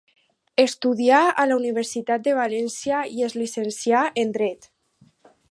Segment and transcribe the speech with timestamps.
[0.61, 4.69] Estudià a la Universitat de València i es llicencià en dret.